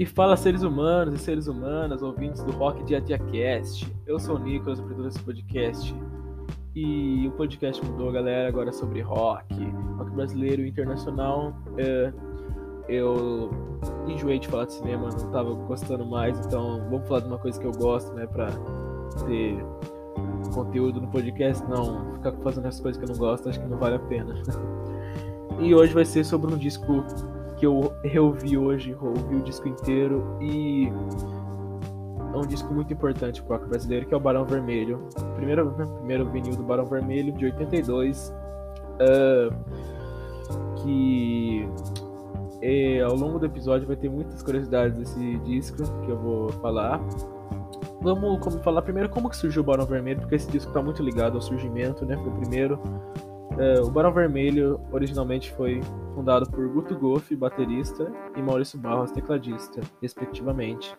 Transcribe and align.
E 0.00 0.06
fala 0.06 0.34
seres 0.34 0.62
humanos 0.62 1.14
e 1.14 1.18
seres 1.18 1.46
humanas, 1.46 2.00
ouvintes 2.00 2.42
do 2.42 2.52
Rock 2.52 2.82
Dia 2.84 3.02
Dia 3.02 3.18
Cast. 3.18 3.86
Eu 4.06 4.18
sou 4.18 4.36
o 4.36 4.38
Nicolas, 4.38 4.80
apresentador 4.80 5.12
desse 5.12 5.22
podcast. 5.22 5.94
E 6.74 7.28
o 7.28 7.32
podcast 7.32 7.84
mudou, 7.84 8.10
galera, 8.10 8.48
agora 8.48 8.70
é 8.70 8.72
sobre 8.72 9.02
rock, 9.02 9.54
rock 9.98 10.10
brasileiro 10.12 10.62
e 10.62 10.70
internacional. 10.70 11.54
É, 11.76 12.10
eu 12.88 13.50
enjoei 14.08 14.38
de 14.38 14.48
falar 14.48 14.64
de 14.64 14.72
cinema, 14.72 15.10
não 15.10 15.30
tava 15.32 15.52
gostando 15.52 16.06
mais, 16.06 16.46
então 16.46 16.80
vamos 16.88 17.06
falar 17.06 17.20
de 17.20 17.26
uma 17.26 17.38
coisa 17.38 17.60
que 17.60 17.66
eu 17.66 17.72
gosto, 17.72 18.10
né, 18.14 18.26
pra 18.26 18.48
ter 19.26 19.62
conteúdo 20.54 20.98
no 20.98 21.08
podcast. 21.08 21.62
Não, 21.68 22.14
ficar 22.14 22.32
fazendo 22.42 22.68
as 22.68 22.80
coisas 22.80 22.98
que 22.98 23.04
eu 23.04 23.14
não 23.14 23.20
gosto, 23.20 23.50
acho 23.50 23.60
que 23.60 23.66
não 23.66 23.76
vale 23.76 23.96
a 23.96 23.98
pena. 23.98 24.34
e 25.60 25.74
hoje 25.74 25.92
vai 25.92 26.06
ser 26.06 26.24
sobre 26.24 26.54
um 26.54 26.56
disco 26.56 27.04
que 27.60 27.66
eu 27.66 27.92
reouvi 28.02 28.56
hoje, 28.56 28.96
ouvi 28.98 29.36
o 29.36 29.42
disco 29.42 29.68
inteiro 29.68 30.38
e 30.40 30.90
é 32.32 32.36
um 32.36 32.46
disco 32.46 32.72
muito 32.72 32.90
importante 32.90 33.42
pro 33.42 33.54
rock 33.54 33.68
brasileiro, 33.68 34.06
que 34.06 34.14
é 34.14 34.16
o 34.16 34.20
Barão 34.20 34.46
Vermelho. 34.46 35.06
Primeiro, 35.36 35.70
né, 35.76 35.84
primeiro 35.98 36.30
vinil 36.30 36.56
do 36.56 36.62
Barão 36.62 36.86
Vermelho, 36.86 37.32
de 37.34 37.44
82, 37.44 38.34
uh, 38.94 39.54
que 40.76 41.68
é, 42.62 43.02
ao 43.02 43.14
longo 43.14 43.38
do 43.38 43.44
episódio 43.44 43.86
vai 43.86 43.96
ter 43.96 44.08
muitas 44.08 44.42
curiosidades 44.42 44.96
desse 44.96 45.38
disco 45.40 45.76
que 45.76 46.10
eu 46.10 46.16
vou 46.16 46.48
falar. 46.48 46.98
Vamos 48.00 48.40
como, 48.40 48.58
falar 48.60 48.80
primeiro 48.80 49.10
como 49.10 49.28
que 49.28 49.36
surgiu 49.36 49.60
o 49.60 49.64
Barão 49.66 49.84
Vermelho, 49.84 50.20
porque 50.20 50.36
esse 50.36 50.50
disco 50.50 50.70
está 50.70 50.82
muito 50.82 51.02
ligado 51.02 51.34
ao 51.34 51.42
surgimento, 51.42 52.06
né? 52.06 52.16
Foi 52.16 52.28
o 52.28 52.36
primeiro 52.36 52.80
Uh, 53.60 53.86
o 53.86 53.90
Barão 53.90 54.10
Vermelho 54.10 54.80
originalmente 54.90 55.52
foi 55.52 55.82
fundado 56.14 56.50
por 56.50 56.66
Guto 56.66 56.96
Goff, 56.98 57.36
baterista, 57.36 58.10
e 58.34 58.40
Maurício 58.40 58.78
Barros, 58.78 59.10
tecladista, 59.10 59.82
respectivamente. 60.00 60.96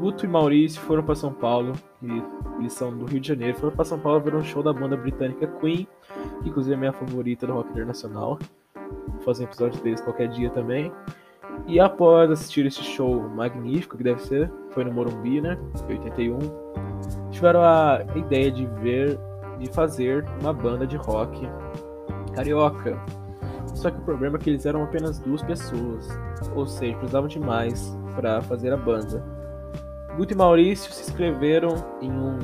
Guto 0.00 0.24
e 0.24 0.28
Maurício 0.28 0.80
foram 0.80 1.02
para 1.02 1.14
São 1.14 1.30
Paulo, 1.30 1.74
e 2.02 2.22
eles 2.58 2.72
são 2.72 2.96
do 2.96 3.04
Rio 3.04 3.20
de 3.20 3.28
Janeiro, 3.28 3.58
foram 3.58 3.76
para 3.76 3.84
São 3.84 3.98
Paulo 3.98 4.20
ver 4.20 4.34
um 4.34 4.42
show 4.42 4.62
da 4.62 4.72
banda 4.72 4.96
britânica 4.96 5.46
Queen, 5.60 5.86
que 6.42 6.48
inclusive 6.48 6.74
é 6.74 6.78
minha 6.78 6.92
favorita 6.92 7.46
do 7.46 7.52
rock 7.52 7.68
internacional. 7.68 8.38
Vou 9.08 9.20
fazer 9.20 9.42
um 9.42 9.46
episódio 9.46 9.82
deles 9.82 10.00
qualquer 10.00 10.28
dia 10.28 10.48
também. 10.48 10.90
E 11.66 11.78
após 11.78 12.30
assistir 12.30 12.64
esse 12.64 12.82
show 12.82 13.28
magnífico, 13.28 13.98
que 13.98 14.02
deve 14.02 14.22
ser, 14.22 14.50
foi 14.70 14.84
no 14.84 14.92
Morumbi, 14.92 15.42
né, 15.42 15.58
em 15.86 15.92
81, 15.92 16.38
tiveram 17.30 17.62
a 17.62 18.00
ideia 18.16 18.50
de 18.50 18.64
ver 18.64 19.20
de 19.62 19.72
fazer 19.72 20.24
uma 20.40 20.52
banda 20.52 20.86
de 20.86 20.96
rock 20.96 21.48
carioca. 22.34 22.98
Só 23.74 23.90
que 23.90 23.98
o 23.98 24.02
problema 24.02 24.36
é 24.36 24.40
que 24.40 24.50
eles 24.50 24.66
eram 24.66 24.82
apenas 24.82 25.18
duas 25.18 25.42
pessoas, 25.42 26.08
ou 26.54 26.66
seja, 26.66 26.96
precisavam 26.98 27.28
de 27.28 27.38
mais 27.38 27.96
para 28.14 28.42
fazer 28.42 28.72
a 28.72 28.76
banda. 28.76 29.24
Guto 30.16 30.34
e 30.34 30.36
Maurício 30.36 30.92
se 30.92 31.08
inscreveram 31.08 31.70
em 32.00 32.10
um, 32.10 32.38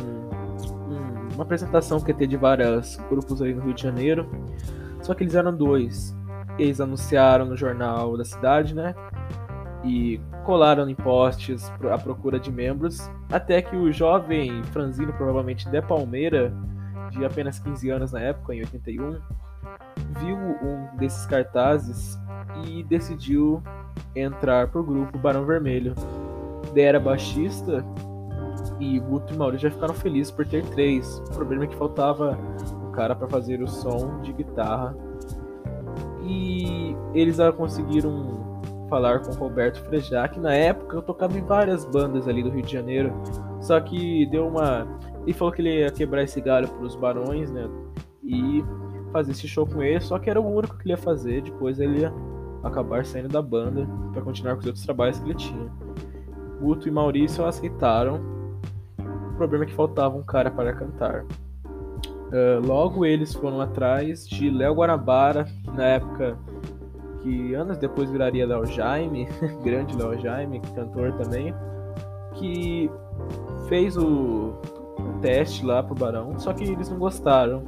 um, 0.88 1.34
uma 1.34 1.42
apresentação 1.42 2.00
que 2.00 2.10
ia 2.10 2.16
ter 2.16 2.27
de 2.27 2.36
vários 2.36 2.97
grupos 3.10 3.42
ali 3.42 3.55
no 3.55 3.62
Rio 3.62 3.75
de 3.75 3.82
Janeiro, 3.82 4.28
só 5.03 5.12
que 5.12 5.22
eles 5.22 5.34
eram 5.34 5.55
dois. 5.55 6.16
Eles 6.58 6.80
anunciaram 6.80 7.44
no 7.44 7.56
jornal 7.56 8.16
da 8.16 8.25
cidade, 8.25 8.75
né? 8.75 8.94
E 9.84 10.20
colaram 10.44 10.88
em 10.88 10.94
postes 10.94 11.70
à 11.91 11.98
procura 11.98 12.41
de 12.41 12.50
membros, 12.50 13.08
até 13.30 13.60
que 13.60 13.77
o 13.77 13.92
jovem 13.92 14.62
franzino, 14.64 15.12
provavelmente 15.12 15.69
de 15.69 15.82
Palmeira, 15.82 16.53
de 17.10 17.24
apenas 17.24 17.58
15 17.58 17.90
anos 17.90 18.12
na 18.12 18.20
época, 18.20 18.54
em 18.54 18.60
81, 18.60 19.20
viu 20.20 20.36
um 20.36 20.96
desses 20.96 21.26
cartazes 21.26 22.18
e 22.64 22.82
decidiu 22.84 23.62
entrar 24.14 24.68
pro 24.68 24.82
grupo 24.82 25.18
Barão 25.18 25.44
Vermelho. 25.44 25.94
Daí 26.74 26.84
era 26.84 27.00
baixista 27.00 27.84
e 28.80 28.98
Guto 28.98 29.34
e 29.34 29.36
Maurício 29.36 29.68
já 29.68 29.74
ficaram 29.74 29.94
felizes 29.94 30.30
por 30.30 30.47
ter 30.47 30.64
três. 30.66 31.18
O 31.30 31.34
problema 31.34 31.64
é 31.64 31.66
que 31.66 31.76
faltava 31.76 32.38
um 32.74 32.92
cara 32.92 33.14
para 33.14 33.28
fazer 33.28 33.62
o 33.62 33.68
som 33.68 34.20
de 34.22 34.32
guitarra. 34.32 34.97
E 36.22 36.94
eles 37.14 37.38
conseguiram 37.56 38.60
falar 38.88 39.20
com 39.20 39.32
Roberto 39.32 39.82
Frejá, 39.84 40.26
que 40.28 40.38
na 40.38 40.54
época 40.54 40.97
eu 40.97 41.02
tocava 41.02 41.38
em 41.38 41.42
várias 41.42 41.84
bandas 41.84 42.26
ali 42.28 42.42
do 42.42 42.50
Rio 42.50 42.62
de 42.62 42.72
Janeiro. 42.72 43.12
Só 43.60 43.80
que 43.80 44.26
deu 44.26 44.47
uma 44.47 44.86
e 45.28 45.34
falou 45.34 45.53
que 45.53 45.61
ele 45.61 45.81
ia 45.81 45.91
quebrar 45.91 46.22
esse 46.22 46.41
galho 46.41 46.66
pros 46.69 46.97
barões, 46.97 47.50
né? 47.50 47.69
E 48.25 48.65
fazer 49.12 49.33
esse 49.33 49.47
show 49.47 49.66
com 49.66 49.83
ele, 49.83 50.00
só 50.00 50.19
que 50.19 50.31
era 50.31 50.41
o 50.41 50.56
único 50.56 50.78
que 50.78 50.84
ele 50.84 50.94
ia 50.94 50.97
fazer. 50.97 51.43
Depois 51.43 51.78
ele 51.78 52.00
ia 52.00 52.12
acabar 52.65 53.05
saindo 53.05 53.28
da 53.28 53.43
banda 53.43 53.87
para 54.11 54.22
continuar 54.22 54.55
com 54.55 54.61
os 54.61 54.66
outros 54.66 54.83
trabalhos 54.87 55.19
que 55.19 55.27
ele 55.27 55.34
tinha. 55.34 55.71
Guto 56.62 56.89
e 56.89 56.91
Maurício 56.91 57.44
aceitaram. 57.44 58.19
O 59.33 59.37
problema 59.37 59.65
é 59.65 59.66
que 59.66 59.75
faltava 59.75 60.16
um 60.16 60.22
cara 60.22 60.50
para 60.50 60.72
cantar. 60.72 61.25
Uh, 61.25 62.66
logo 62.66 63.05
eles 63.05 63.34
foram 63.34 63.60
atrás 63.60 64.27
de 64.27 64.49
Léo 64.49 64.77
Guarabara, 64.77 65.47
na 65.75 65.84
época 65.84 66.39
que 67.22 67.53
anos 67.53 67.77
depois 67.77 68.10
viraria 68.10 68.47
Léo 68.47 68.65
Jaime, 68.65 69.28
grande 69.62 69.95
Léo 69.95 70.19
Jaime, 70.19 70.60
cantor 70.75 71.12
também, 71.12 71.55
que 72.34 72.91
fez 73.69 73.95
o 73.95 74.55
teste 75.20 75.64
lá 75.64 75.82
pro 75.82 75.94
Barão, 75.94 76.38
só 76.38 76.52
que 76.52 76.64
eles 76.64 76.88
não 76.88 76.98
gostaram. 76.98 77.62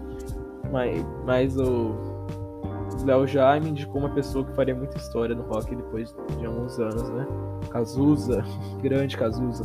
Mas, 0.71 1.05
mas 1.25 1.57
o 1.57 1.95
Léo 3.05 3.27
Jaime 3.27 3.71
indicou 3.71 4.01
uma 4.01 4.11
pessoa 4.11 4.45
que 4.45 4.55
faria 4.55 4.75
muita 4.75 4.97
história 4.99 5.35
no 5.35 5.43
rock 5.43 5.75
depois 5.75 6.15
de 6.39 6.47
alguns 6.47 6.79
anos, 6.79 7.09
né? 7.11 7.27
Cazuza, 7.71 8.45
grande 8.83 9.17
Cazuza. 9.17 9.65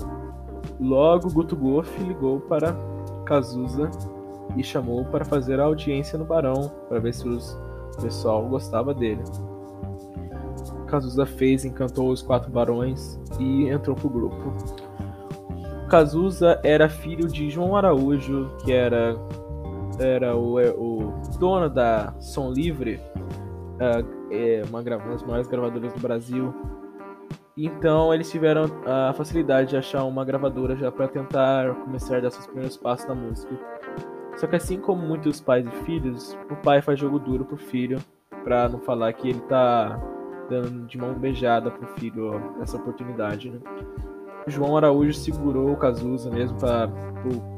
Logo, 0.80 1.30
Guto 1.32 1.56
Goff 1.56 2.04
ligou 2.04 2.40
para 2.42 2.76
Cazuza 3.26 3.90
e 4.56 4.64
chamou 4.64 5.06
para 5.06 5.26
fazer 5.26 5.60
a 5.60 5.64
audiência 5.64 6.18
no 6.18 6.26
Barão, 6.26 6.72
para 6.88 7.00
ver 7.00 7.14
se 7.14 7.28
os, 7.28 7.58
o 7.98 8.02
pessoal 8.02 8.44
gostava 8.48 8.94
dele. 8.94 9.24
Cazuza 10.88 11.26
fez, 11.26 11.66
encantou 11.66 12.10
os 12.10 12.22
quatro 12.22 12.52
barões 12.52 13.20
e 13.40 13.68
entrou 13.70 13.96
pro 13.96 14.10
grupo. 14.10 14.54
Cazuza 15.90 16.60
era 16.64 16.90
filho 16.90 17.28
de 17.28 17.50
João 17.50 17.76
Araújo, 17.76 18.52
que 18.64 18.74
era, 18.74 19.16
era 20.00 20.36
o, 20.36 20.60
é, 20.60 20.70
o 20.72 21.14
dono 21.40 21.70
da 21.70 22.14
Som 22.20 22.52
Livre, 22.52 23.00
é 24.32 24.64
uma, 24.68 24.80
uma 24.80 25.12
das 25.12 25.24
maiores 25.24 25.48
gravadoras 25.48 25.94
do 25.94 26.00
Brasil. 26.00 26.54
Então 27.58 28.14
eles 28.14 28.30
tiveram 28.30 28.66
a 28.86 29.14
facilidade 29.14 29.70
de 29.70 29.78
achar 29.78 30.04
uma 30.04 30.26
gravadora 30.26 30.76
já 30.76 30.92
para 30.92 31.08
tentar 31.08 31.74
começar 31.76 32.18
a 32.18 32.20
dar 32.20 32.32
seus 32.32 32.46
primeiros 32.48 32.76
passos 32.76 33.08
na 33.08 33.16
música. 33.16 33.58
Só 34.36 34.48
que 34.48 34.56
assim 34.58 34.80
como 34.80 35.02
muitos 35.02 35.40
pais 35.40 35.66
e 35.66 35.72
filhos, 35.86 36.38
o 36.52 36.56
pai 36.58 36.82
faz 36.82 37.00
jogo 37.00 37.18
duro 37.20 37.46
pro 37.46 37.56
filho, 37.56 38.00
para 38.44 38.68
não 38.68 38.80
falar 38.80 39.14
que 39.14 39.30
ele 39.30 39.40
tá 39.42 39.98
dando 40.50 40.86
de 40.86 40.98
mão 40.98 41.14
beijada 41.14 41.72
pro 41.72 41.88
filho 42.00 42.42
essa 42.62 42.76
oportunidade, 42.76 43.50
né? 43.50 43.60
João 44.48 44.78
Araújo 44.78 45.14
segurou 45.14 45.72
o 45.72 45.78
Cazuza 45.78 46.30
mesmo 46.30 46.58
para 46.60 46.90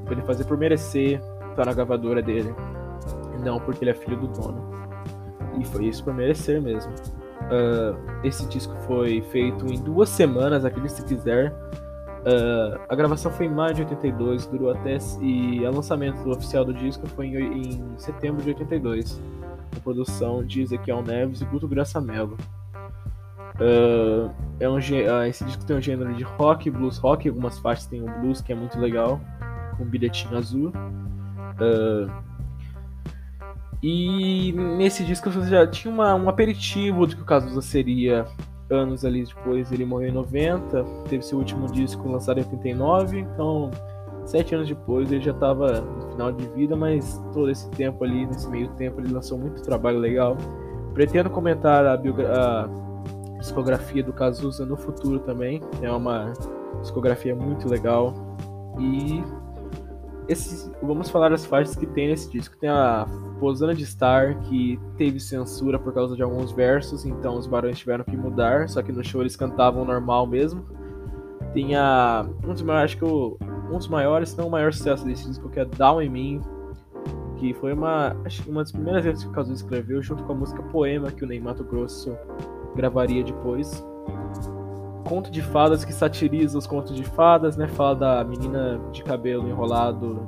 ele 0.09 0.21
fazer 0.21 0.45
por 0.45 0.57
merecer 0.57 1.21
estar 1.49 1.65
na 1.65 1.73
gravadora 1.73 2.21
dele. 2.21 2.53
Não 3.43 3.59
porque 3.59 3.83
ele 3.83 3.91
é 3.91 3.93
filho 3.93 4.17
do 4.17 4.27
dono. 4.27 4.77
E 5.59 5.65
foi 5.65 5.85
isso 5.85 6.03
por 6.03 6.13
merecer 6.13 6.61
mesmo. 6.61 6.91
Uh, 7.47 7.97
esse 8.23 8.45
disco 8.47 8.75
foi 8.85 9.21
feito 9.31 9.65
em 9.67 9.81
duas 9.81 10.09
semanas, 10.09 10.63
acredite 10.63 10.93
se 10.93 11.03
quiser. 11.03 11.51
Uh, 11.51 12.79
a 12.89 12.95
gravação 12.95 13.31
foi 13.31 13.45
em 13.45 13.49
maio 13.49 13.73
de 13.73 13.81
82, 13.81 14.45
durou 14.47 14.71
até. 14.71 14.97
E 15.21 15.65
o 15.65 15.71
lançamento 15.71 16.29
oficial 16.29 16.63
do 16.63 16.73
disco 16.73 17.07
foi 17.07 17.27
em, 17.27 17.69
em 17.69 17.97
setembro 17.97 18.41
de 18.41 18.49
82. 18.49 19.21
Com 19.73 19.79
produção 19.81 20.43
de 20.43 20.61
Ezequiel 20.61 21.01
Neves 21.01 21.41
e 21.41 21.45
Guto 21.45 21.67
Graça 21.67 21.99
Mello. 21.99 22.37
Uh, 23.59 24.31
é 24.59 24.69
um, 24.69 24.75
uh, 24.75 25.23
esse 25.27 25.43
disco 25.43 25.65
tem 25.65 25.75
um 25.75 25.81
gênero 25.81 26.13
de 26.13 26.23
rock, 26.23 26.69
blues 26.69 26.97
rock, 26.97 27.27
algumas 27.27 27.57
faixas 27.59 27.87
tem 27.87 28.01
um 28.01 28.21
blues 28.21 28.41
que 28.41 28.51
é 28.51 28.55
muito 28.55 28.79
legal, 28.79 29.19
com 29.75 29.83
um 29.83 29.87
bilhetinho 29.87 30.37
azul. 30.37 30.71
Uh, 31.59 32.11
e 33.81 34.53
nesse 34.53 35.03
disco 35.03 35.29
você 35.29 35.49
já 35.49 35.67
tinha 35.67 35.93
uma, 35.93 36.13
um 36.15 36.29
aperitivo 36.29 37.05
do 37.05 37.15
que 37.15 37.21
o 37.21 37.25
Cazuza 37.25 37.61
seria 37.61 38.25
anos 38.69 39.05
ali 39.05 39.23
depois. 39.23 39.71
Ele 39.71 39.85
morreu 39.85 40.09
em 40.09 40.13
90, 40.13 40.83
teve 41.09 41.23
seu 41.23 41.37
último 41.37 41.67
disco 41.71 42.09
lançado 42.09 42.39
em 42.39 42.43
89, 42.43 43.19
então 43.19 43.71
sete 44.25 44.53
anos 44.53 44.67
depois 44.67 45.11
ele 45.11 45.23
já 45.23 45.31
estava 45.31 45.81
no 45.81 46.11
final 46.11 46.31
de 46.31 46.45
vida, 46.49 46.75
mas 46.75 47.19
todo 47.33 47.49
esse 47.49 47.69
tempo 47.71 48.03
ali, 48.03 48.25
nesse 48.25 48.47
meio 48.49 48.67
tempo, 48.69 48.99
ele 48.99 49.11
lançou 49.11 49.37
muito 49.37 49.63
trabalho 49.63 49.99
legal. 49.99 50.37
Pretendo 50.93 51.29
comentar 51.29 51.85
a, 51.85 51.95
biografia 51.95 52.86
discografia 53.47 54.03
do 54.03 54.13
Cazuza 54.13 54.65
no 54.65 54.75
futuro 54.75 55.19
também. 55.19 55.61
É 55.81 55.91
uma 55.91 56.33
discografia 56.81 57.35
muito 57.35 57.67
legal. 57.67 58.13
E 58.79 59.23
esse, 60.27 60.69
vamos 60.81 61.09
falar 61.09 61.29
das 61.29 61.45
faixas 61.45 61.75
que 61.75 61.85
tem 61.85 62.09
nesse 62.09 62.29
disco. 62.29 62.57
Tem 62.57 62.69
a 62.69 63.05
Posana 63.39 63.73
de 63.73 63.85
Star, 63.85 64.39
que 64.41 64.79
teve 64.97 65.19
censura 65.19 65.79
por 65.79 65.93
causa 65.93 66.15
de 66.15 66.23
alguns 66.23 66.51
versos, 66.51 67.05
então 67.05 67.37
os 67.37 67.47
barões 67.47 67.79
tiveram 67.79 68.03
que 68.03 68.17
mudar, 68.17 68.67
só 68.67 68.81
que 68.81 68.91
no 68.91 69.03
show 69.03 69.21
eles 69.21 69.35
cantavam 69.35 69.85
normal 69.85 70.27
mesmo. 70.27 70.65
Tem 71.53 71.75
a. 71.75 72.27
Um 72.43 72.53
dos 72.53 72.61
maiores, 72.61 72.91
acho 72.91 72.97
que 72.97 73.05
o, 73.05 73.37
um 73.71 73.77
dos 73.77 73.87
maiores, 73.87 74.29
se 74.29 74.37
não 74.37 74.47
o 74.47 74.51
maior 74.51 74.73
sucesso 74.73 75.05
desse 75.05 75.27
disco, 75.27 75.49
que 75.49 75.59
é 75.59 75.65
Down 75.65 76.01
in 76.01 76.09
Me, 76.09 76.41
que 77.37 77.53
foi 77.53 77.73
uma, 77.73 78.15
acho 78.25 78.43
que 78.43 78.49
uma 78.49 78.61
das 78.61 78.71
primeiras 78.71 79.05
vezes 79.05 79.23
que 79.23 79.29
o 79.29 79.31
Cazuza 79.31 79.63
escreveu, 79.63 80.01
junto 80.01 80.23
com 80.23 80.33
a 80.33 80.35
música 80.35 80.61
Poema, 80.63 81.09
que 81.09 81.23
o 81.23 81.27
Ney 81.27 81.39
Grosso 81.39 82.17
gravaria 82.77 83.23
depois 83.23 83.83
conto 85.07 85.31
de 85.31 85.41
fadas 85.41 85.85
que 85.85 85.93
satiriza 85.93 86.57
os 86.57 86.67
contos 86.67 86.93
de 86.93 87.03
fadas, 87.03 87.55
né? 87.55 87.67
Fala 87.67 87.95
da 87.95 88.23
menina 88.23 88.79
de 88.91 89.03
cabelo 89.03 89.47
enrolado 89.47 90.27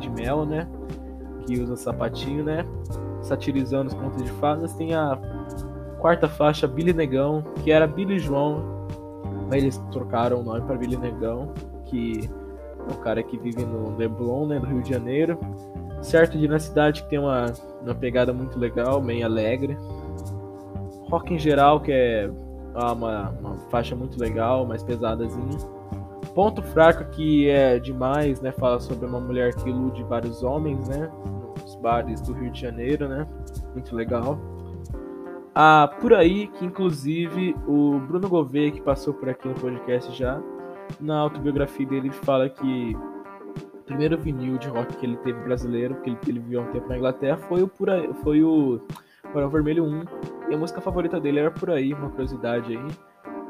de 0.00 0.10
mel, 0.10 0.44
né? 0.44 0.66
Que 1.46 1.60
usa 1.60 1.76
sapatinho, 1.76 2.42
né? 2.42 2.64
Satirizando 3.22 3.88
os 3.88 3.94
contos 3.94 4.22
de 4.22 4.30
fadas. 4.32 4.72
Tem 4.74 4.94
a 4.94 5.18
quarta 5.98 6.28
faixa, 6.28 6.66
Billy 6.66 6.92
Negão, 6.92 7.44
que 7.62 7.70
era 7.70 7.86
Billy 7.86 8.18
João, 8.18 8.86
mas 9.50 9.62
eles 9.62 9.78
trocaram 9.92 10.40
o 10.40 10.42
nome 10.42 10.62
para 10.62 10.76
Billy 10.76 10.96
Negão, 10.96 11.52
que 11.84 12.30
é 12.88 12.92
um 12.92 12.96
cara 13.02 13.22
que 13.22 13.38
vive 13.38 13.64
no 13.64 13.96
Leblon, 13.96 14.46
né? 14.46 14.58
Do 14.58 14.66
Rio 14.66 14.82
de 14.82 14.90
Janeiro. 14.90 15.38
Certo 16.00 16.38
de 16.38 16.48
na 16.48 16.58
cidade 16.58 17.02
que 17.02 17.10
tem 17.10 17.18
uma, 17.18 17.46
uma 17.82 17.94
pegada 17.94 18.32
muito 18.32 18.58
legal, 18.58 19.00
bem 19.00 19.22
alegre. 19.22 19.76
Rock 21.14 21.32
em 21.32 21.38
geral, 21.38 21.80
que 21.80 21.92
é 21.92 22.28
uma, 22.74 23.30
uma 23.30 23.54
faixa 23.70 23.94
muito 23.94 24.18
legal, 24.18 24.66
mais 24.66 24.82
pesadazinha. 24.82 25.58
Ponto 26.34 26.60
fraco 26.60 27.04
que 27.12 27.48
é 27.48 27.78
demais, 27.78 28.40
né? 28.40 28.50
Fala 28.50 28.80
sobre 28.80 29.06
uma 29.06 29.20
mulher 29.20 29.54
que 29.54 29.68
ilude 29.68 30.02
vários 30.02 30.42
homens, 30.42 30.88
né? 30.88 31.08
Nos 31.62 31.76
bares 31.76 32.20
do 32.20 32.32
Rio 32.32 32.50
de 32.50 32.60
Janeiro, 32.60 33.08
né? 33.08 33.28
Muito 33.72 33.94
legal. 33.94 34.36
Ah, 35.54 35.88
por 36.00 36.12
aí, 36.12 36.48
que 36.48 36.64
inclusive 36.64 37.54
o 37.68 38.00
Bruno 38.00 38.28
Gouveia, 38.28 38.72
que 38.72 38.82
passou 38.82 39.14
por 39.14 39.28
aqui 39.28 39.46
no 39.46 39.54
podcast 39.54 40.12
já, 40.18 40.42
na 41.00 41.16
autobiografia 41.20 41.86
dele 41.86 42.10
fala 42.10 42.48
que 42.48 42.96
o 43.62 43.82
primeiro 43.86 44.18
vinil 44.18 44.58
de 44.58 44.66
rock 44.66 44.96
que 44.96 45.06
ele 45.06 45.16
teve 45.18 45.38
brasileiro, 45.44 45.94
que 46.00 46.10
ele, 46.10 46.18
ele 46.26 46.40
viveu 46.40 46.62
um 46.62 46.72
tempo 46.72 46.88
na 46.88 46.96
Inglaterra, 46.96 47.36
foi 47.36 47.62
o, 47.62 47.68
por 47.68 47.88
aí, 47.88 48.12
foi 48.24 48.42
o 48.42 48.80
Barão 49.32 49.48
Vermelho 49.48 49.84
1. 49.84 50.33
E 50.48 50.54
a 50.54 50.58
música 50.58 50.80
favorita 50.80 51.20
dele 51.20 51.40
era 51.40 51.50
Por 51.50 51.70
Aí, 51.70 51.92
uma 51.94 52.10
curiosidade 52.10 52.76
aí. 52.76 52.86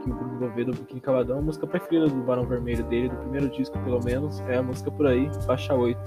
Que 0.03 0.11
o 0.11 0.15
Bruno 0.15 0.39
Gouveia 0.39 0.67
do 0.67 0.73
Biquíni 0.73 1.01
Cavadão, 1.01 1.39
a 1.39 1.43
música 1.43 1.67
preferida 1.67 2.07
do 2.09 2.23
Barão 2.23 2.45
Vermelho 2.45 2.85
dele, 2.85 3.09
do 3.09 3.17
primeiro 3.17 3.49
disco 3.49 3.79
pelo 3.81 4.03
menos, 4.05 4.41
é 4.41 4.59
a 4.59 4.63
música 4.63 4.91
Por 4.91 5.07
Aí, 5.07 5.31
faixa 5.47 5.75
8. 5.75 5.99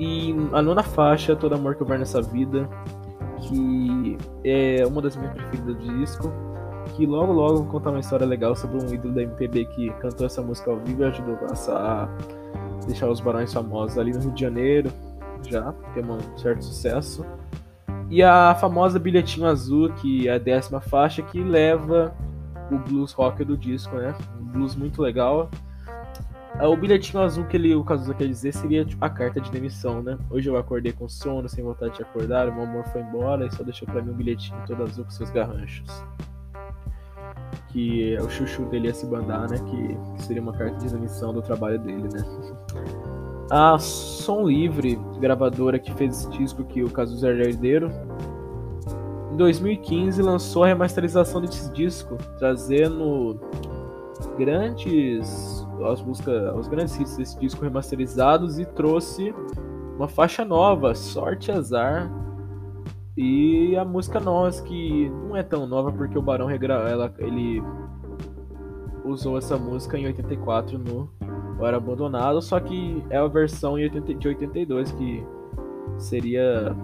E 0.00 0.34
a 0.52 0.60
nona 0.60 0.82
faixa, 0.82 1.34
Todo 1.34 1.54
Amor 1.54 1.76
Que 1.76 1.82
Houver 1.82 1.98
Nessa 1.98 2.20
Vida, 2.20 2.68
que 3.40 4.18
é 4.44 4.86
uma 4.86 5.00
das 5.00 5.16
minhas 5.16 5.32
preferidas 5.34 5.76
do 5.76 5.98
disco. 5.98 6.32
Que 6.94 7.06
logo 7.06 7.32
logo 7.32 7.56
vou 7.58 7.66
contar 7.66 7.90
uma 7.90 8.00
história 8.00 8.26
legal 8.26 8.54
sobre 8.54 8.76
um 8.76 8.94
ídolo 8.94 9.14
da 9.14 9.22
MPB 9.22 9.64
que 9.66 9.90
cantou 9.94 10.26
essa 10.26 10.42
música 10.42 10.70
ao 10.70 10.78
vivo 10.78 11.02
e 11.02 11.06
ajudou 11.06 11.38
a 11.70 12.08
deixar 12.86 13.08
os 13.08 13.20
barões 13.20 13.52
famosos 13.52 13.98
ali 13.98 14.12
no 14.12 14.20
Rio 14.20 14.32
de 14.32 14.40
Janeiro. 14.40 14.90
Já 15.48 15.72
tem 15.94 16.04
um 16.04 16.18
certo 16.36 16.64
sucesso. 16.64 17.24
E 18.14 18.22
a 18.22 18.54
famosa 18.54 18.96
Bilhetinho 18.96 19.44
Azul, 19.44 19.92
que 19.94 20.28
é 20.28 20.34
a 20.34 20.38
décima 20.38 20.80
faixa, 20.80 21.20
que 21.20 21.42
leva 21.42 22.14
o 22.70 22.78
blues 22.78 23.10
rock 23.10 23.44
do 23.44 23.58
disco, 23.58 23.96
né? 23.96 24.14
Um 24.40 24.44
blues 24.44 24.76
muito 24.76 25.02
legal. 25.02 25.50
É, 26.60 26.64
o 26.64 26.76
bilhetinho 26.76 27.20
azul 27.20 27.44
que 27.46 27.56
ele, 27.56 27.74
o 27.74 27.82
Cazuza 27.82 28.14
quer 28.14 28.28
dizer 28.28 28.54
seria 28.54 28.84
tipo, 28.84 29.04
a 29.04 29.10
carta 29.10 29.40
de 29.40 29.50
demissão, 29.50 30.00
né? 30.00 30.16
Hoje 30.30 30.48
eu 30.48 30.56
acordei 30.56 30.92
com 30.92 31.08
sono, 31.08 31.48
sem 31.48 31.64
vontade 31.64 31.96
de 31.96 32.02
acordar, 32.02 32.52
meu 32.52 32.62
amor 32.62 32.84
foi 32.84 33.00
embora 33.00 33.46
e 33.46 33.50
só 33.52 33.64
deixou 33.64 33.88
pra 33.88 34.00
mim 34.00 34.12
um 34.12 34.14
bilhetinho 34.14 34.62
todo 34.64 34.84
azul 34.84 35.04
com 35.04 35.10
seus 35.10 35.30
garranchos. 35.30 35.90
Que 37.70 38.14
é 38.14 38.22
o 38.22 38.30
chuchu 38.30 38.64
dele 38.66 38.86
ia 38.86 38.94
se 38.94 39.06
bandar, 39.06 39.50
né? 39.50 39.58
Que, 39.58 40.14
que 40.14 40.22
seria 40.22 40.40
uma 40.40 40.52
carta 40.52 40.76
de 40.76 40.88
demissão 40.88 41.34
do 41.34 41.42
trabalho 41.42 41.80
dele, 41.80 42.04
né? 42.04 42.22
A 43.50 43.78
Som 43.78 44.46
Livre, 44.46 44.98
gravadora 45.20 45.78
que 45.78 45.92
fez 45.92 46.18
esse 46.18 46.30
disco 46.30 46.64
que 46.64 46.82
o 46.82 46.90
Cazuza 46.90 47.28
era 47.28 47.48
herdeiro, 47.48 47.90
em 49.32 49.36
2015 49.36 50.22
lançou 50.22 50.64
a 50.64 50.68
remasterização 50.68 51.40
desse 51.40 51.70
disco, 51.72 52.16
trazendo 52.38 53.40
grandes 54.38 55.66
as 55.90 56.00
músicas, 56.00 56.56
os 56.56 56.68
grandes 56.68 56.98
hits 56.98 57.16
desse 57.16 57.38
disco 57.38 57.62
remasterizados 57.62 58.58
e 58.58 58.64
trouxe 58.64 59.34
uma 59.96 60.08
faixa 60.08 60.44
nova, 60.44 60.94
Sorte 60.94 61.50
Azar, 61.50 62.10
e 63.16 63.76
a 63.76 63.84
música 63.84 64.18
Nós, 64.18 64.60
que 64.60 65.08
não 65.08 65.36
é 65.36 65.42
tão 65.42 65.66
nova 65.66 65.92
porque 65.92 66.18
o 66.18 66.22
Barão 66.22 66.46
regra... 66.46 66.88
ela, 66.88 67.14
ele 67.18 67.62
usou 69.04 69.38
essa 69.38 69.56
música 69.56 69.98
em 69.98 70.06
84 70.06 70.78
no 70.78 71.08
era 71.60 71.76
abandonado, 71.76 72.40
só 72.42 72.58
que 72.60 73.04
é 73.10 73.16
a 73.16 73.26
versão 73.26 73.76
de 73.76 74.28
82 74.28 74.92
que 74.92 75.24
seria 75.98 76.74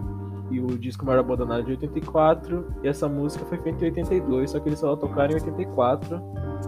e 0.51 0.61
o 0.61 0.67
disco 0.77 1.09
era 1.09 1.21
abandonado 1.21 1.65
de 1.65 1.71
84 1.73 2.67
e 2.83 2.89
essa 2.89 3.09
música 3.09 3.45
foi 3.45 3.59
feita 3.59 3.85
em 3.85 3.89
82, 3.89 4.51
só 4.51 4.59
que 4.59 4.69
eles 4.69 4.81
só 4.81 4.97
tocaram 4.97 5.31
em 5.31 5.35
84. 5.35 6.21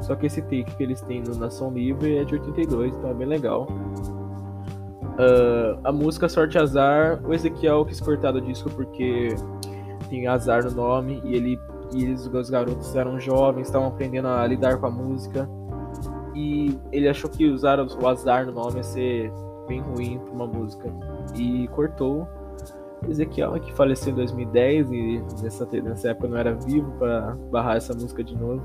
Só 0.02 0.14
que 0.16 0.26
esse 0.26 0.40
take 0.42 0.76
que 0.76 0.82
eles 0.82 1.00
têm 1.02 1.22
no 1.22 1.34
Nação 1.34 1.72
Livre 1.72 2.16
é 2.16 2.24
de 2.24 2.34
82, 2.34 2.94
então 2.94 3.10
é 3.10 3.14
bem 3.14 3.26
legal. 3.26 3.66
Uh, 5.12 5.78
a 5.84 5.92
música 5.92 6.28
Sorte 6.28 6.58
Azar, 6.58 7.20
o 7.24 7.34
Ezequiel 7.34 7.84
quis 7.84 8.00
cortar 8.00 8.32
do 8.32 8.40
disco 8.40 8.70
porque 8.70 9.34
tem 10.08 10.26
azar 10.26 10.64
no 10.64 10.70
nome 10.70 11.20
e 11.24 11.34
ele 11.34 11.58
e 11.94 12.04
eles, 12.04 12.26
os 12.26 12.48
garotos 12.48 12.96
eram 12.96 13.20
jovens, 13.20 13.66
estavam 13.66 13.88
aprendendo 13.88 14.28
a 14.28 14.46
lidar 14.46 14.78
com 14.78 14.86
a 14.86 14.90
música 14.90 15.46
e 16.34 16.78
ele 16.90 17.08
achou 17.08 17.30
que 17.30 17.48
usar 17.48 17.78
o 17.80 18.08
azar 18.08 18.46
no 18.46 18.52
nome 18.52 18.76
ia 18.76 18.82
ser 18.82 19.32
bem 19.68 19.80
ruim 19.80 20.18
para 20.18 20.32
uma 20.32 20.46
música 20.46 20.92
e 21.34 21.68
cortou. 21.68 22.26
Ezequiel, 23.08 23.58
que 23.58 23.72
faleceu 23.72 24.12
em 24.12 24.16
2010 24.16 24.92
e 24.92 25.24
nessa, 25.42 25.66
nessa 25.66 26.10
época 26.10 26.28
não 26.28 26.36
era 26.36 26.54
vivo 26.54 26.90
para 26.98 27.36
barrar 27.50 27.76
essa 27.76 27.92
música 27.92 28.22
de 28.22 28.36
novo. 28.36 28.62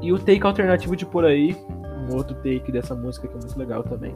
E 0.00 0.12
o 0.12 0.18
take 0.18 0.46
alternativo 0.46 0.94
de 0.94 1.04
Por 1.04 1.24
Aí, 1.24 1.56
um 2.08 2.16
outro 2.16 2.36
take 2.36 2.70
dessa 2.70 2.94
música 2.94 3.26
que 3.26 3.34
é 3.34 3.38
muito 3.38 3.58
legal 3.58 3.82
também. 3.82 4.14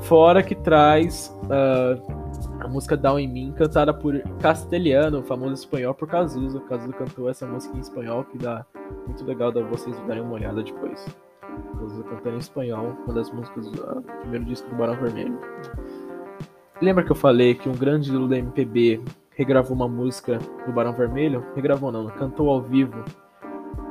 Fora 0.00 0.42
que 0.42 0.54
traz 0.54 1.36
uh, 1.44 2.00
a 2.60 2.68
música 2.68 2.96
Down 2.96 3.18
in 3.18 3.28
Mim, 3.28 3.52
cantada 3.52 3.92
por 3.92 4.18
Castelhano, 4.40 5.22
famoso 5.22 5.54
espanhol 5.54 5.92
por 5.92 6.08
Cazuza. 6.08 6.60
Cazuza 6.60 6.92
cantou 6.94 7.28
essa 7.28 7.46
música 7.46 7.76
em 7.76 7.80
espanhol, 7.80 8.24
que 8.24 8.38
dá 8.38 8.64
muito 9.06 9.22
legal 9.24 9.52
da 9.52 9.62
vocês 9.62 9.94
darem 10.06 10.22
uma 10.22 10.34
olhada 10.34 10.62
depois. 10.62 11.06
Cazuza 11.78 12.02
cantando 12.04 12.36
em 12.36 12.38
espanhol, 12.38 12.96
uma 13.04 13.14
das 13.14 13.30
músicas 13.30 13.70
do 13.70 14.02
primeiro 14.20 14.44
disco 14.44 14.68
do 14.68 14.76
Barão 14.76 14.94
Vermelho. 14.96 15.38
Lembra 16.80 17.04
que 17.04 17.10
eu 17.10 17.16
falei 17.16 17.54
que 17.54 17.68
um 17.68 17.74
grande 17.74 18.10
ídolo 18.10 18.28
da 18.28 18.38
MPB 18.38 19.00
regravou 19.30 19.74
uma 19.74 19.88
música 19.88 20.38
do 20.66 20.72
Barão 20.72 20.92
Vermelho? 20.92 21.44
Regravou 21.54 21.90
não, 21.90 22.06
cantou 22.06 22.50
ao 22.50 22.62
vivo. 22.62 23.04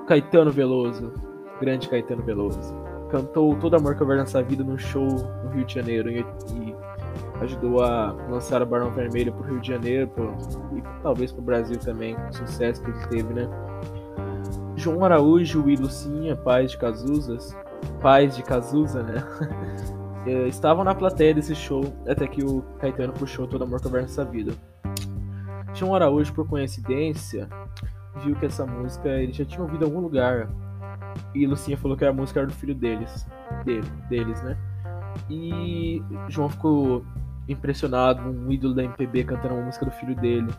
Caetano 0.08 0.52
Veloso, 0.52 1.14
grande 1.60 1.90
Caetano 1.90 2.24
Veloso. 2.24 2.74
Cantou 3.10 3.56
Todo 3.56 3.76
Amor 3.76 3.96
que 3.96 4.02
Houver 4.02 4.18
Nessa 4.18 4.42
Vida 4.42 4.64
num 4.64 4.78
show 4.78 5.08
no 5.44 5.50
Rio 5.52 5.66
de 5.66 5.74
Janeiro 5.74 6.10
e, 6.10 6.20
e 6.20 6.76
ajudou 7.42 7.84
a 7.84 8.12
lançar 8.30 8.62
o 8.62 8.66
Barão 8.66 8.92
Vermelho 8.92 9.34
pro 9.34 9.44
Rio 9.44 9.60
de 9.60 9.68
Janeiro 9.68 10.08
pro, 10.08 10.34
e 10.76 10.82
talvez 11.02 11.32
pro 11.32 11.42
Brasil 11.42 11.78
também, 11.78 12.16
o 12.16 12.34
sucesso 12.34 12.82
que 12.84 12.90
ele 12.90 13.08
teve, 13.08 13.34
né? 13.34 13.50
João 14.88 15.04
Araújo 15.04 15.70
e 15.70 15.76
Lucinha, 15.76 16.34
pais 16.34 16.72
de 16.72 16.78
Cazuzas, 16.78 17.54
pais 18.02 18.38
de 18.38 18.42
Cazuza, 18.42 19.04
né? 19.04 19.16
Eh, 20.26 20.50
estavam 20.50 20.84
na 20.84 20.94
plateia 20.94 21.34
desse 21.34 21.56
show 21.56 21.86
até 22.06 22.28
que 22.28 22.44
o 22.44 22.62
Caetano 22.80 23.14
puxou 23.14 23.48
Todo 23.48 23.64
Amor 23.64 23.80
que 23.80 23.86
Houver 23.86 24.02
Nessa 24.02 24.26
Vida. 24.26 24.52
João 25.74 25.96
Araújo, 25.96 26.34
por 26.34 26.46
coincidência, 26.46 27.48
viu 28.22 28.36
que 28.36 28.46
essa 28.46 28.66
música 28.66 29.08
ele 29.08 29.32
já 29.32 29.46
tinha 29.46 29.62
ouvido 29.62 29.86
em 29.86 29.88
algum 29.88 30.02
lugar. 30.02 30.50
E 31.34 31.48
Lucinha 31.48 31.78
falou 31.78 31.96
que 31.96 32.04
a 32.04 32.12
música 32.12 32.42
era 32.42 32.48
do 32.48 32.54
filho 32.54 32.76
deles. 32.76 33.26
Dele, 33.64 33.88
deles, 34.10 34.44
né? 34.44 34.58
E 35.30 36.04
João 36.28 36.50
ficou 36.50 37.06
impressionado, 37.48 38.22
um 38.30 38.52
ídolo 38.52 38.76
da 38.76 38.84
MPB 38.84 39.24
cantando 39.24 39.56
uma 39.56 39.64
música 39.64 39.86
do 39.86 39.92
filho 39.92 40.14
dele. 40.18 40.54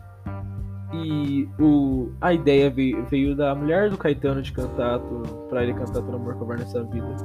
E 0.91 1.47
o, 1.59 2.11
a 2.19 2.33
ideia 2.33 2.69
veio, 2.69 3.05
veio 3.05 3.35
da 3.35 3.53
mulher 3.53 3.89
do 3.89 3.97
Caetano 3.97 4.41
de 4.41 4.51
cantar 4.51 4.99
para 5.47 5.63
ele 5.63 5.73
cantar 5.73 6.01
Todo 6.01 6.15
Amor 6.15 6.35
Covar 6.35 6.57
nessa 6.57 6.83
vida. 6.83 7.15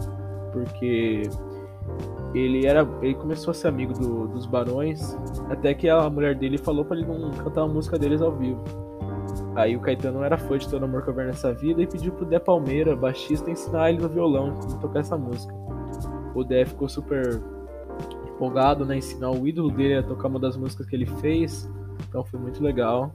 Porque 0.53 1.23
ele 2.35 2.67
era 2.67 2.87
ele 3.03 3.15
começou 3.15 3.51
a 3.51 3.55
ser 3.55 3.69
amigo 3.69 3.93
do, 3.93 4.29
dos 4.29 4.47
barões 4.47 5.17
até 5.51 5.75
que 5.75 5.89
a 5.89 6.09
mulher 6.09 6.35
dele 6.35 6.57
falou 6.57 6.85
para 6.85 6.97
ele 6.97 7.07
não 7.07 7.31
cantar 7.31 7.63
a 7.63 7.69
música 7.69 7.99
deles 7.99 8.23
ao 8.23 8.33
vivo 8.33 8.65
aí 9.55 9.77
o 9.77 9.81
Caetano 9.81 10.25
era 10.25 10.39
fã 10.39 10.57
de 10.57 10.67
Todo 10.67 10.85
Amor 10.85 11.05
Houver 11.07 11.27
Nessa 11.27 11.53
Vida 11.53 11.83
e 11.83 11.87
pediu 11.87 12.11
pro 12.13 12.25
Dé 12.25 12.39
Palmeira, 12.39 12.97
baixista, 12.97 13.51
ensinar 13.51 13.91
ele 13.91 14.01
no 14.01 14.09
violão 14.09 14.55
como 14.55 14.81
tocar 14.81 15.01
essa 15.01 15.17
música 15.17 15.55
o 16.35 16.43
Dé 16.43 16.65
ficou 16.65 16.89
super 16.89 17.41
empolgado, 18.27 18.85
né? 18.85 18.97
Ensinar 18.97 19.31
o 19.31 19.47
ídolo 19.47 19.71
dele 19.71 19.99
a 19.99 20.03
tocar 20.03 20.29
uma 20.29 20.41
das 20.41 20.57
músicas 20.57 20.87
que 20.87 20.97
ele 20.97 21.07
fez. 21.07 21.71
Então 22.09 22.25
foi 22.25 22.41
muito 22.41 22.63
legal. 22.63 23.13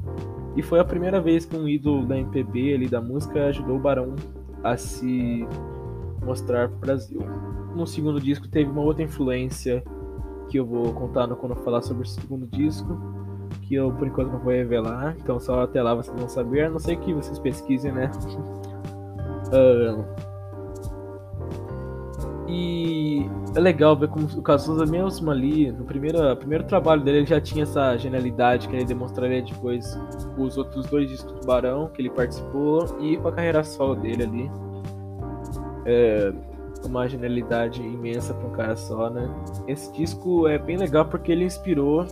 E 0.55 0.61
foi 0.61 0.79
a 0.79 0.85
primeira 0.85 1.21
vez 1.21 1.45
que 1.45 1.55
um 1.55 1.67
ídolo 1.67 2.05
da 2.05 2.17
MPB 2.17 2.73
ali 2.73 2.87
da 2.87 3.01
música 3.01 3.45
ajudou 3.47 3.77
o 3.77 3.79
Barão 3.79 4.15
a 4.63 4.75
se 4.75 5.47
mostrar 6.23 6.67
para 6.67 6.77
o 6.77 6.79
Brasil. 6.79 7.21
No 7.75 7.85
segundo 7.85 8.19
disco 8.19 8.47
teve 8.47 8.69
uma 8.69 8.81
outra 8.81 9.03
influência 9.03 9.83
que 10.49 10.57
eu 10.57 10.65
vou 10.65 10.91
contar 10.93 11.27
quando 11.35 11.55
eu 11.55 11.63
falar 11.63 11.81
sobre 11.81 12.03
o 12.03 12.05
segundo 12.05 12.47
disco, 12.47 12.99
que 13.61 13.75
eu 13.75 13.91
por 13.93 14.07
enquanto 14.07 14.31
não 14.31 14.39
vou 14.39 14.51
revelar, 14.51 15.15
então 15.19 15.39
só 15.39 15.61
até 15.61 15.81
lá 15.81 15.93
vocês 15.93 16.17
vão 16.17 16.27
saber, 16.27 16.65
a 16.65 16.69
não 16.69 16.79
sei 16.79 16.95
que 16.95 17.13
vocês 17.13 17.37
pesquisem, 17.37 17.91
né? 17.91 18.11
uh, 19.53 20.03
e 22.47 23.29
é 23.55 23.59
legal 23.59 23.95
ver 23.97 24.09
como 24.09 24.25
o 24.25 24.41
Cazuza 24.41 24.85
mesmo 24.85 25.31
ali, 25.31 25.71
no 25.71 25.83
primeiro, 25.83 26.35
primeiro 26.37 26.63
trabalho 26.65 27.01
dele, 27.01 27.19
ele 27.19 27.25
já 27.25 27.41
tinha 27.41 27.63
essa 27.63 27.97
genialidade 27.97 28.67
que 28.67 28.75
ele 28.75 28.85
demonstraria 28.85 29.41
depois 29.41 29.97
os 30.37 30.57
outros 30.57 30.85
dois 30.85 31.09
discos 31.09 31.33
do 31.33 31.45
Barão 31.45 31.89
que 31.89 32.01
ele 32.01 32.09
participou 32.09 32.97
e 33.01 33.17
com 33.17 33.27
a 33.27 33.31
carreira 33.31 33.63
solo 33.63 33.95
dele 33.95 34.23
ali. 34.23 34.51
É, 35.85 36.31
uma 36.85 37.07
genialidade 37.07 37.81
imensa 37.81 38.33
para 38.33 38.47
um 38.47 38.51
cara 38.51 38.75
só, 38.75 39.09
né? 39.09 39.29
Esse 39.67 39.91
disco 39.91 40.47
é 40.47 40.57
bem 40.57 40.77
legal 40.77 41.05
porque 41.05 41.31
ele 41.31 41.43
inspirou 41.43 42.05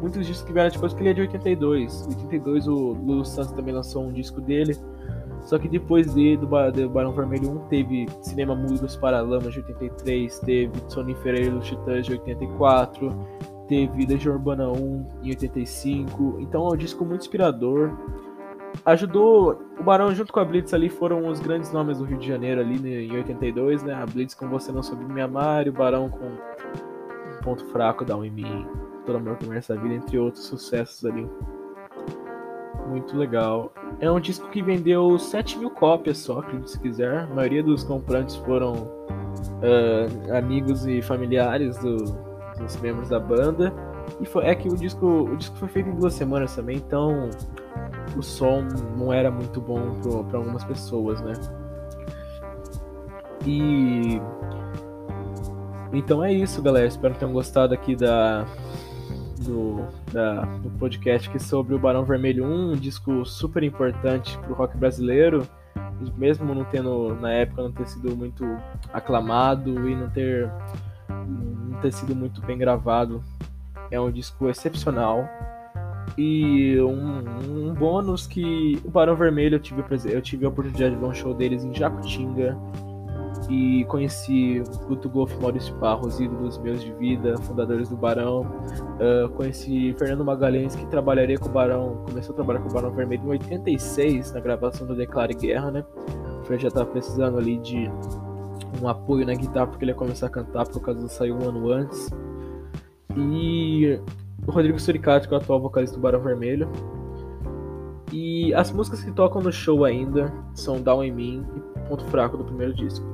muitos 0.00 0.26
discos 0.26 0.46
que 0.46 0.52
vieram 0.52 0.70
depois, 0.70 0.92
que 0.92 1.00
ele 1.00 1.10
é 1.10 1.14
de 1.14 1.20
82. 1.20 2.06
Em 2.06 2.08
82 2.08 2.66
o 2.66 2.74
Lulu 2.74 3.24
Santos 3.24 3.52
também 3.52 3.74
lançou 3.74 4.04
um 4.04 4.12
disco 4.12 4.40
dele. 4.40 4.76
Só 5.44 5.58
que 5.58 5.68
depois 5.68 6.14
de, 6.14 6.36
do, 6.36 6.46
do 6.46 6.90
Barão 6.90 7.12
Vermelho 7.12 7.50
1 7.50 7.68
teve 7.68 8.06
Cinema 8.22 8.54
Mudo 8.54 8.80
dos 8.80 8.96
Paralamas 8.96 9.52
de 9.52 9.60
83, 9.60 10.38
teve 10.40 10.72
Sonífera 10.88 11.40
e 11.40 11.48
os 11.48 11.66
Titãs 11.66 12.06
de 12.06 12.12
84, 12.12 13.12
teve 13.68 14.06
Legião 14.06 14.34
Urbana 14.34 14.70
1 14.70 15.06
em 15.24 15.30
85. 15.30 16.38
Então 16.40 16.66
é 16.68 16.74
um 16.74 16.76
disco 16.76 17.04
muito 17.04 17.22
inspirador 17.22 17.90
ajudou 18.84 19.60
o 19.78 19.82
Barão 19.82 20.14
junto 20.14 20.32
com 20.32 20.40
a 20.40 20.44
Blitz 20.44 20.72
ali 20.72 20.88
foram 20.88 21.28
os 21.28 21.40
grandes 21.40 21.72
nomes 21.72 21.98
do 21.98 22.04
Rio 22.04 22.18
de 22.18 22.26
Janeiro 22.26 22.60
ali 22.60 22.78
né, 22.78 23.02
em 23.02 23.16
82, 23.16 23.82
né? 23.82 23.94
A 23.94 24.06
Blitz 24.06 24.34
com 24.34 24.48
Você 24.48 24.72
Não 24.72 24.82
Soube 24.82 25.04
Me 25.04 25.20
Amar 25.20 25.66
e 25.66 25.70
o 25.70 25.72
Barão 25.72 26.08
com 26.08 26.24
um 26.24 27.42
Ponto 27.42 27.64
Fraco 27.66 28.04
da 28.04 28.16
UMI, 28.16 28.66
Todo 29.04 29.16
Amor 29.16 29.36
Começa 29.36 29.74
a 29.74 29.76
Vida, 29.76 29.94
entre 29.94 30.18
outros 30.18 30.44
sucessos 30.44 31.04
ali. 31.04 31.28
Muito 32.88 33.16
legal. 33.16 33.72
É 34.00 34.10
um 34.10 34.20
disco 34.20 34.48
que 34.48 34.62
vendeu 34.62 35.18
7 35.18 35.58
mil 35.58 35.70
cópias 35.70 36.18
só, 36.18 36.42
se 36.66 36.78
quiser. 36.80 37.20
A 37.20 37.26
maioria 37.26 37.62
dos 37.62 37.84
comprantes 37.84 38.36
foram 38.36 38.72
uh, 38.72 40.36
amigos 40.36 40.86
e 40.86 41.00
familiares 41.00 41.78
do, 41.78 41.96
dos 42.58 42.76
membros 42.80 43.08
da 43.08 43.20
banda. 43.20 43.72
E 44.20 44.26
foi, 44.26 44.44
é 44.46 44.54
que 44.54 44.68
o 44.68 44.76
disco, 44.76 45.06
o 45.06 45.36
disco 45.36 45.56
foi 45.56 45.68
feito 45.68 45.88
em 45.88 45.94
duas 45.94 46.14
semanas 46.14 46.54
também, 46.54 46.76
então 46.76 47.30
o 48.16 48.22
som 48.22 48.62
não 48.96 49.12
era 49.12 49.30
muito 49.30 49.60
bom 49.60 50.00
para 50.28 50.38
algumas 50.38 50.64
pessoas, 50.64 51.20
né? 51.22 51.32
E 53.46 54.20
então 55.92 56.24
é 56.24 56.32
isso, 56.32 56.62
galera. 56.62 56.86
Espero 56.86 57.14
que 57.14 57.20
tenham 57.20 57.32
gostado 57.32 57.74
aqui 57.74 57.94
da 57.94 58.46
do, 59.42 59.84
da, 60.12 60.42
do 60.56 60.70
podcast 60.78 61.28
aqui 61.28 61.38
sobre 61.38 61.74
o 61.74 61.78
Barão 61.78 62.04
Vermelho 62.04 62.44
1, 62.44 62.72
um 62.72 62.76
disco 62.76 63.24
super 63.24 63.62
importante 63.62 64.36
para 64.38 64.50
o 64.52 64.54
rock 64.54 64.76
brasileiro, 64.76 65.46
mesmo 66.16 66.54
não 66.54 66.64
tendo 66.64 67.14
na 67.16 67.32
época 67.32 67.62
não 67.62 67.72
ter 67.72 67.86
sido 67.86 68.16
muito 68.16 68.44
aclamado 68.92 69.88
e 69.88 69.94
não 69.94 70.10
ter 70.10 70.50
não 71.08 71.80
ter 71.80 71.92
sido 71.92 72.14
muito 72.14 72.40
bem 72.42 72.58
gravado. 72.58 73.22
É 73.90 74.00
um 74.00 74.10
disco 74.10 74.48
excepcional. 74.48 75.28
E 76.16 76.78
um, 76.80 77.68
um, 77.68 77.74
bônus 77.74 78.26
que 78.26 78.80
o 78.84 78.90
Barão 78.90 79.14
Vermelho 79.14 79.56
eu 79.56 79.60
tive, 79.60 79.82
eu 80.06 80.20
tive 80.20 80.44
a 80.44 80.48
oportunidade 80.48 80.94
de 80.94 81.00
ver 81.00 81.06
um 81.06 81.14
show 81.14 81.32
deles 81.32 81.64
em 81.64 81.72
Jacutinga 81.72 82.58
e 83.48 83.84
conheci 83.86 84.62
Guto 84.86 85.08
Golf 85.08 85.34
Maurício 85.40 85.74
Barros, 85.76 86.20
ídolos 86.20 86.58
meus 86.58 86.82
de 86.82 86.92
vida, 86.92 87.36
fundadores 87.38 87.88
do 87.88 87.96
Barão. 87.96 88.42
Uh, 88.42 89.28
conheci 89.30 89.94
Fernando 89.98 90.24
Magalhães, 90.24 90.74
que 90.74 90.86
trabalharia 90.86 91.38
com 91.38 91.48
o 91.48 91.52
Barão, 91.52 92.04
começou 92.06 92.32
a 92.32 92.36
trabalhar 92.36 92.60
com 92.60 92.68
o 92.68 92.72
Barão 92.72 92.92
Vermelho 92.92 93.24
em 93.24 93.30
86, 93.30 94.32
na 94.32 94.40
gravação 94.40 94.86
do 94.86 94.94
Declare 94.94 95.34
Guerra, 95.34 95.70
né? 95.70 95.84
O 96.40 96.44
Fred 96.44 96.62
já 96.62 96.68
estava 96.68 96.86
precisando 96.86 97.38
ali 97.38 97.58
de 97.58 97.90
um 98.80 98.88
apoio 98.88 99.26
na 99.26 99.34
guitarra 99.34 99.66
porque 99.66 99.84
ele 99.84 99.92
ia 99.92 99.96
começar 99.96 100.26
a 100.26 100.30
cantar, 100.30 100.66
por 100.66 100.80
causa 100.80 101.08
saiu 101.08 101.36
um 101.36 101.48
ano 101.48 101.70
antes. 101.70 102.10
E 103.16 104.00
o 104.46 104.50
Rodrigo 104.50 104.78
Suricato, 104.78 105.28
que 105.28 105.34
é 105.34 105.36
o 105.36 105.40
atual 105.40 105.60
vocalista 105.60 105.96
do 105.96 106.02
Barão 106.02 106.20
Vermelho. 106.20 106.68
E 108.12 108.52
as 108.54 108.70
músicas 108.70 109.02
que 109.02 109.10
tocam 109.10 109.40
no 109.40 109.50
show 109.50 109.84
ainda 109.84 110.32
são 110.54 110.82
Down 110.82 111.02
em 111.02 111.12
Mim 111.12 111.46
e 111.56 111.88
Ponto 111.88 112.04
Fraco 112.06 112.36
do 112.36 112.44
primeiro 112.44 112.74
disco. 112.74 113.11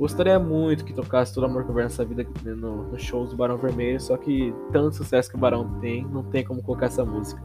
Gostaria 0.00 0.38
muito 0.38 0.82
que 0.82 0.94
tocasse 0.94 1.34
Todo 1.34 1.44
Amor 1.44 1.62
que 1.62 1.68
Houver 1.68 1.84
nessa 1.84 2.02
vida 2.06 2.26
no, 2.42 2.84
no 2.84 2.98
shows 2.98 3.32
do 3.32 3.36
Barão 3.36 3.58
Vermelho, 3.58 4.00
só 4.00 4.16
que 4.16 4.50
tanto 4.72 4.96
sucesso 4.96 5.28
que 5.28 5.36
o 5.36 5.38
Barão 5.38 5.78
tem, 5.78 6.06
não 6.06 6.22
tem 6.22 6.42
como 6.42 6.62
colocar 6.62 6.86
essa 6.86 7.04
música. 7.04 7.42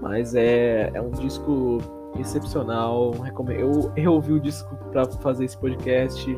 Mas 0.00 0.34
é, 0.34 0.90
é 0.94 1.02
um 1.02 1.10
disco 1.10 1.82
excepcional. 2.18 3.12
Eu, 3.50 3.92
eu 3.94 4.12
ouvi 4.14 4.32
o 4.32 4.40
disco 4.40 4.74
para 4.90 5.04
fazer 5.04 5.44
esse 5.44 5.58
podcast 5.58 6.34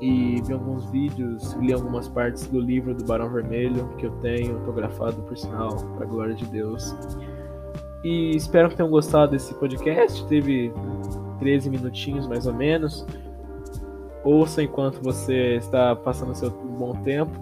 e 0.00 0.40
vi 0.40 0.52
alguns 0.52 0.88
vídeos, 0.88 1.54
li 1.54 1.72
algumas 1.72 2.06
partes 2.08 2.46
do 2.46 2.60
livro 2.60 2.94
do 2.94 3.04
Barão 3.04 3.28
Vermelho 3.28 3.88
que 3.98 4.06
eu 4.06 4.12
tenho 4.20 4.56
autografado 4.58 5.20
por 5.22 5.36
sinal, 5.36 5.74
para 5.96 6.06
glória 6.06 6.36
de 6.36 6.46
Deus. 6.46 6.94
E 8.04 8.36
espero 8.36 8.68
que 8.68 8.76
tenham 8.76 8.88
gostado 8.88 9.32
desse 9.32 9.52
podcast. 9.54 10.24
Teve 10.28 10.72
13 11.40 11.70
minutinhos 11.70 12.28
mais 12.28 12.46
ou 12.46 12.54
menos. 12.54 13.04
Ouça 14.26 14.62
enquanto 14.62 15.02
você 15.02 15.56
está 15.56 15.94
passando 15.94 16.34
seu 16.34 16.50
bom 16.50 16.92
tempo. 17.02 17.32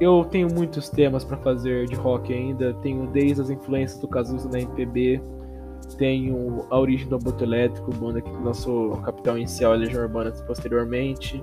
Eu 0.00 0.24
tenho 0.24 0.48
muitos 0.52 0.88
temas 0.88 1.24
para 1.24 1.36
fazer 1.36 1.86
de 1.86 1.94
rock 1.94 2.32
ainda. 2.32 2.74
Tenho 2.82 3.06
desde 3.06 3.42
as 3.42 3.50
influências 3.50 4.00
do 4.00 4.08
Cazuza 4.08 4.48
na 4.48 4.60
MPB 4.60 5.20
tenho 5.94 6.66
a 6.70 6.78
origem 6.78 7.08
do 7.08 7.16
Aborto 7.16 7.44
Elétrico, 7.44 7.92
banda 7.94 8.20
que 8.20 8.30
lançou 8.30 8.96
Capital 8.98 9.38
Inicial 9.38 9.74
e 9.74 9.78
Legião 9.78 10.02
Urbana 10.02 10.30
posteriormente. 10.46 11.42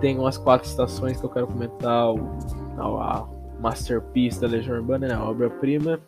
Tenho 0.00 0.26
as 0.26 0.36
quatro 0.36 0.68
estações 0.68 1.18
que 1.18 1.26
eu 1.26 1.30
quero 1.30 1.46
comentar, 1.46 2.08
a 2.78 3.26
masterpiece 3.60 4.40
da 4.40 4.46
Legião 4.46 4.76
Urbana, 4.76 5.08
né, 5.08 5.14
a 5.14 5.24
obra-prima. 5.24 5.98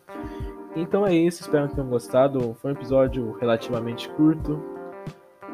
Então 0.75 1.05
é 1.05 1.13
isso, 1.13 1.41
espero 1.41 1.67
que 1.67 1.75
tenham 1.75 1.89
gostado. 1.89 2.55
Foi 2.61 2.71
um 2.71 2.75
episódio 2.75 3.35
relativamente 3.39 4.07
curto, 4.09 4.61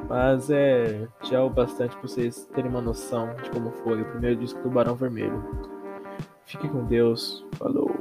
mas 0.08 0.50
é 0.50 1.08
já 1.24 1.44
o 1.44 1.50
bastante 1.50 1.96
para 1.96 2.08
vocês 2.08 2.46
terem 2.54 2.70
uma 2.70 2.82
noção 2.82 3.36
de 3.44 3.50
como 3.50 3.72
foi 3.84 4.02
o 4.02 4.06
primeiro 4.06 4.38
disco 4.38 4.62
do 4.62 4.70
Barão 4.70 4.96
Vermelho. 4.96 5.44
Fique 6.46 6.68
com 6.68 6.86
Deus, 6.86 7.46
falou! 7.54 7.97